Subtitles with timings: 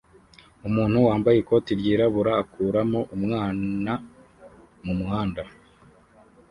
[0.67, 3.93] Umuntu wambaye ikoti ryirabura akuramo umwana
[4.83, 5.43] mumuhanda